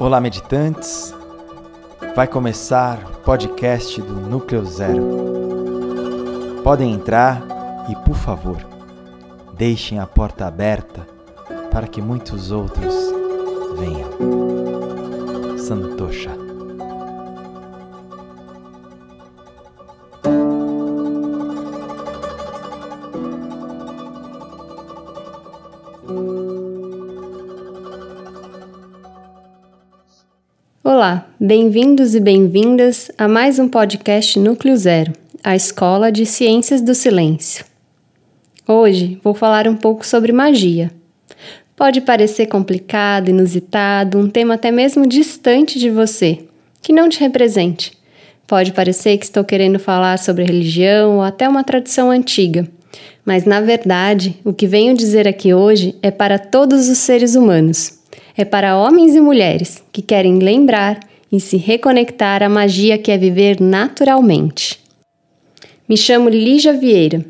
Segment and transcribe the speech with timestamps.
[0.00, 1.12] Olá, meditantes.
[2.14, 5.02] Vai começar o podcast do Núcleo Zero.
[6.62, 7.42] Podem entrar
[7.90, 8.58] e, por favor,
[9.54, 11.04] deixem a porta aberta
[11.72, 12.94] para que muitos outros
[13.76, 14.08] venham.
[15.58, 16.30] Santosha.
[30.98, 35.12] Olá, bem-vindos e bem-vindas a mais um podcast Núcleo Zero,
[35.44, 37.64] a Escola de Ciências do Silêncio.
[38.66, 40.90] Hoje vou falar um pouco sobre magia.
[41.76, 46.40] Pode parecer complicado, inusitado, um tema até mesmo distante de você,
[46.82, 47.92] que não te represente.
[48.44, 52.66] Pode parecer que estou querendo falar sobre religião ou até uma tradição antiga,
[53.24, 57.97] mas na verdade, o que venho dizer aqui hoje é para todos os seres humanos
[58.38, 61.00] é para homens e mulheres que querem lembrar
[61.30, 64.80] e se reconectar à magia que é viver naturalmente.
[65.88, 67.24] Me chamo Lígia Vieira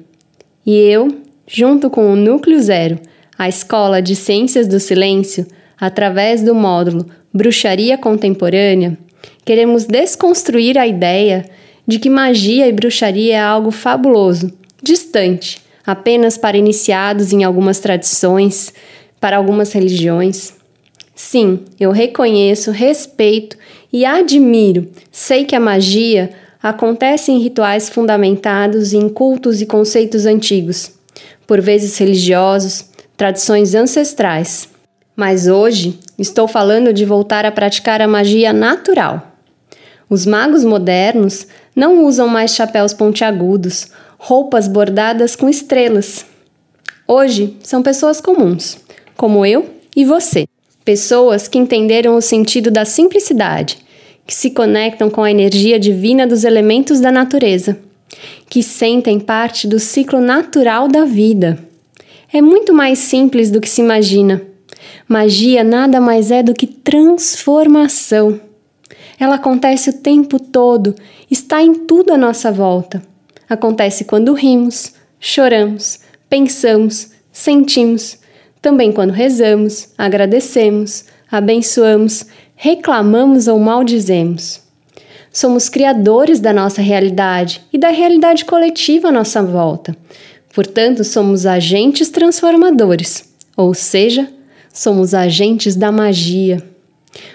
[0.67, 1.09] e eu,
[1.47, 3.01] junto com o Núcleo Zero,
[3.39, 5.47] a Escola de Ciências do Silêncio,
[5.81, 8.99] através do módulo Bruxaria Contemporânea,
[9.47, 11.47] queremos desconstruir a ideia
[11.87, 18.75] de que magia e bruxaria é algo fabuloso, distante, apenas para iniciados em algumas tradições,
[19.19, 20.58] para algumas religiões.
[21.19, 23.57] Sim, eu reconheço, respeito
[23.93, 24.89] e admiro.
[25.11, 26.31] Sei que a magia
[26.63, 30.93] acontece em rituais fundamentados em cultos e conceitos antigos,
[31.45, 32.85] por vezes religiosos,
[33.17, 34.69] tradições ancestrais.
[35.17, 39.37] Mas hoje estou falando de voltar a praticar a magia natural.
[40.09, 46.25] Os magos modernos não usam mais chapéus pontiagudos, roupas bordadas com estrelas.
[47.09, 48.79] Hoje são pessoas comuns,
[49.17, 50.47] como eu e você.
[50.85, 53.79] Pessoas que entenderam o sentido da simplicidade,
[54.27, 57.79] que se conectam com a energia divina dos elementos da natureza,
[58.49, 61.59] que sentem parte do ciclo natural da vida.
[62.33, 64.43] É muito mais simples do que se imagina.
[65.09, 68.41] Magia nada mais é do que transformação.
[69.19, 70.95] Ela acontece o tempo todo,
[71.31, 73.03] está em tudo à nossa volta.
[73.49, 78.19] Acontece quando rimos, choramos, pensamos, sentimos,
[78.61, 82.27] também quando rezamos, agradecemos, abençoamos,
[82.57, 84.61] reclamamos ou maldizemos.
[85.33, 89.97] Somos criadores da nossa realidade e da realidade coletiva à nossa volta.
[90.55, 94.29] Portanto, somos agentes transformadores, ou seja,
[94.73, 96.63] somos agentes da magia.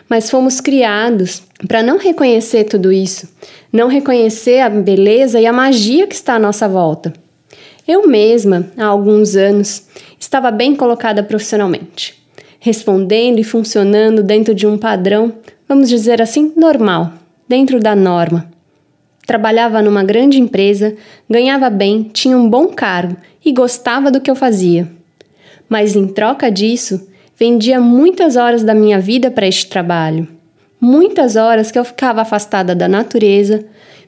[0.10, 3.30] Mas fomos criados para não reconhecer tudo isso,
[3.72, 7.14] não reconhecer a beleza e a magia que está à nossa volta.
[7.88, 9.84] Eu mesma, há alguns anos,
[10.24, 12.18] estava bem colocada profissionalmente,
[12.60, 15.34] respondendo e funcionando dentro de um padrão,
[15.68, 17.12] vamos dizer assim, normal,
[17.48, 18.50] dentro da norma.
[19.28, 20.96] Trabalhava numa grande empresa,
[21.30, 24.90] ganhava bem, tinha um bom cargo e gostava do que eu fazia.
[25.68, 27.06] Mas em troca disso,
[27.38, 30.28] vendia muitas horas da minha vida para este trabalho.
[30.80, 33.66] Muitas horas que eu ficava afastada da natureza,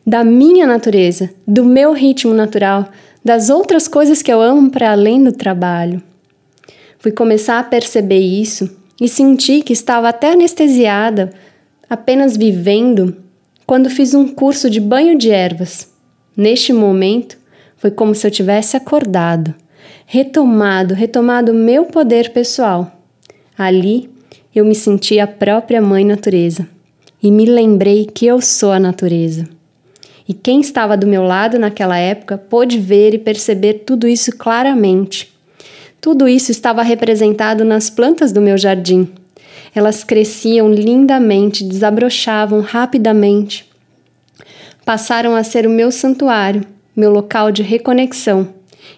[0.07, 2.87] da minha natureza, do meu ritmo natural,
[3.25, 5.99] das outras coisas que eu amo para além do trabalho.
[6.99, 8.69] Fui começar a perceber isso
[9.01, 11.31] e senti que estava até anestesiada,
[11.89, 13.17] apenas vivendo,
[13.65, 15.91] quando fiz um curso de banho de ervas.
[16.37, 17.35] Neste momento,
[17.75, 19.55] foi como se eu tivesse acordado,
[20.05, 22.91] retomado, retomado meu poder pessoal.
[23.57, 24.07] Ali,
[24.53, 26.67] eu me senti a própria mãe natureza
[27.21, 29.49] e me lembrei que eu sou a natureza.
[30.27, 35.31] E quem estava do meu lado naquela época pôde ver e perceber tudo isso claramente.
[36.01, 39.07] Tudo isso estava representado nas plantas do meu jardim.
[39.73, 43.69] Elas cresciam lindamente, desabrochavam rapidamente.
[44.83, 46.65] Passaram a ser o meu santuário,
[46.95, 48.49] meu local de reconexão.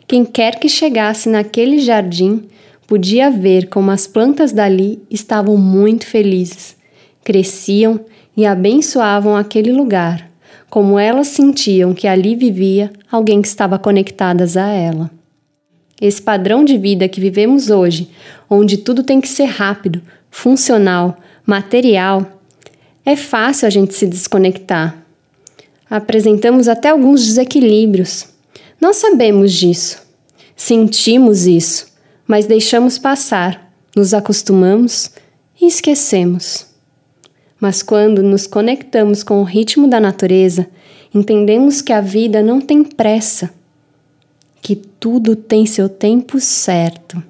[0.07, 2.43] Quem quer que chegasse naquele jardim
[2.85, 6.77] podia ver como as plantas dali estavam muito felizes,
[7.23, 7.99] cresciam
[8.35, 10.26] e abençoavam aquele lugar
[10.69, 15.09] como elas sentiam que ali vivia alguém que estava conectadas a ela.
[15.99, 18.09] Esse padrão de vida que vivemos hoje,
[18.49, 22.39] onde tudo tem que ser rápido, funcional, material,
[23.05, 25.03] é fácil a gente se desconectar.
[25.89, 28.27] Apresentamos até alguns desequilíbrios.
[28.79, 30.05] Nós sabemos disso,
[30.55, 31.87] sentimos isso,
[32.27, 35.09] mas deixamos passar, nos acostumamos
[35.59, 36.67] e esquecemos.
[37.59, 40.67] Mas quando nos conectamos com o ritmo da natureza,
[41.13, 43.51] entendemos que a vida não tem pressa,
[44.61, 47.21] que tudo tem seu tempo certo.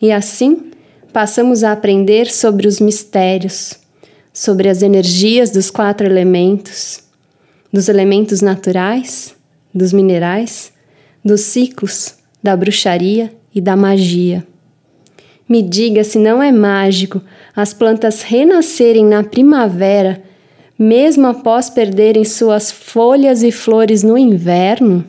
[0.00, 0.70] E assim,
[1.12, 3.74] passamos a aprender sobre os mistérios,
[4.32, 7.02] sobre as energias dos quatro elementos,
[7.72, 9.34] dos elementos naturais,
[9.74, 10.72] dos minerais,
[11.24, 14.46] dos ciclos, da bruxaria e da magia.
[15.50, 17.20] Me diga se não é mágico
[17.56, 20.22] as plantas renascerem na primavera,
[20.78, 25.04] mesmo após perderem suas folhas e flores no inverno?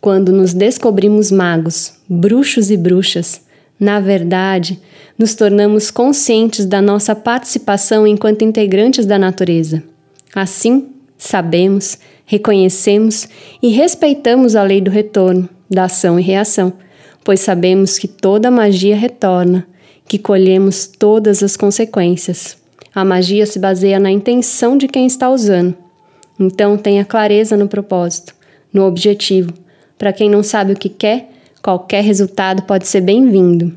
[0.00, 3.42] Quando nos descobrimos magos, bruxos e bruxas,
[3.78, 4.80] na verdade,
[5.16, 9.84] nos tornamos conscientes da nossa participação enquanto integrantes da natureza.
[10.34, 11.96] Assim, sabemos,
[12.26, 13.28] reconhecemos
[13.62, 16.72] e respeitamos a lei do retorno, da ação e reação,
[17.24, 19.66] pois sabemos que toda magia retorna,
[20.06, 22.56] que colhemos todas as consequências.
[22.94, 25.74] A magia se baseia na intenção de quem está usando.
[26.38, 28.34] Então, tenha clareza no propósito,
[28.72, 29.52] no objetivo.
[29.96, 31.30] Para quem não sabe o que quer,
[31.62, 33.74] qualquer resultado pode ser bem-vindo.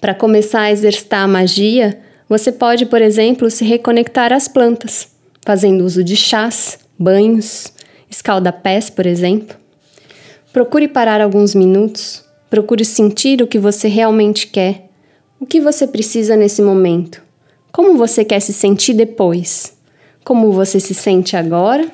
[0.00, 1.98] Para começar a exercitar a magia,
[2.28, 5.08] você pode, por exemplo, se reconectar às plantas,
[5.44, 7.72] fazendo uso de chás, banhos,
[8.10, 9.56] escalda-pés, por exemplo.
[10.52, 14.88] Procure parar alguns minutos, procure sentir o que você realmente quer,
[15.38, 17.22] o que você precisa nesse momento,
[17.70, 19.76] como você quer se sentir depois,
[20.24, 21.88] como você se sente agora?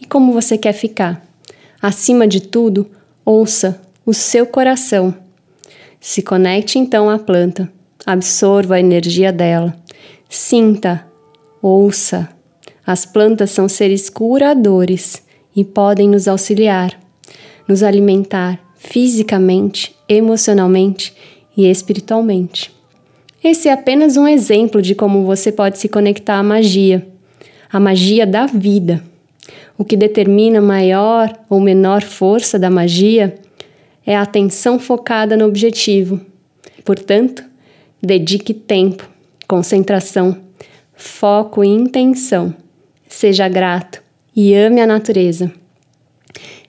[0.00, 1.24] E como você quer ficar.
[1.80, 2.86] Acima de tudo,
[3.24, 5.14] ouça o seu coração.
[6.00, 7.70] Se conecte então à planta,
[8.06, 9.76] absorva a energia dela,
[10.28, 11.06] sinta,
[11.60, 12.30] ouça.
[12.86, 15.22] As plantas são seres curadores
[15.54, 16.98] e podem nos auxiliar,
[17.70, 21.14] nos alimentar fisicamente, emocionalmente
[21.56, 22.74] e espiritualmente.
[23.44, 27.06] Esse é apenas um exemplo de como você pode se conectar à magia,
[27.70, 29.04] a magia da vida.
[29.78, 33.36] O que determina maior ou menor força da magia
[34.04, 36.20] é a atenção focada no objetivo.
[36.84, 37.44] Portanto,
[38.02, 39.08] dedique tempo,
[39.46, 40.36] concentração,
[40.92, 42.52] foco e intenção.
[43.08, 44.02] Seja grato
[44.34, 45.52] e ame a natureza.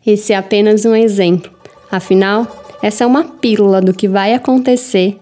[0.06, 1.52] Esse é apenas um exemplo.
[1.92, 2.48] Afinal,
[2.82, 5.18] essa é uma pílula do que vai acontecer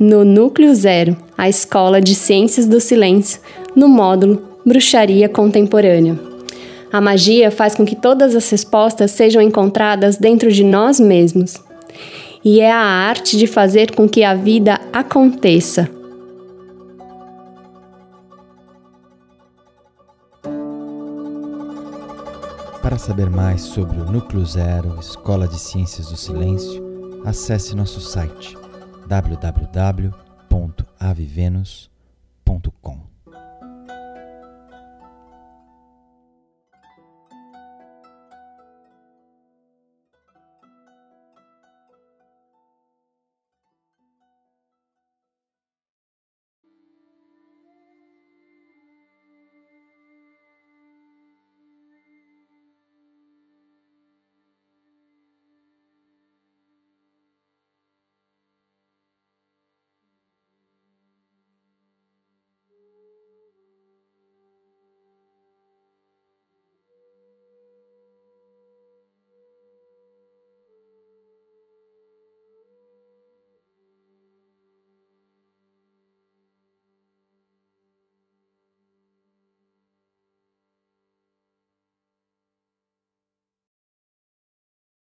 [0.00, 3.40] no Núcleo Zero, a Escola de Ciências do Silêncio,
[3.74, 6.18] no módulo Bruxaria Contemporânea.
[6.92, 11.56] A magia faz com que todas as respostas sejam encontradas dentro de nós mesmos.
[12.44, 15.88] E é a arte de fazer com que a vida aconteça.
[22.86, 28.56] Para saber mais sobre o Núcleo Zero, Escola de Ciências do Silêncio, acesse nosso site
[29.08, 31.95] www.avivenus.com.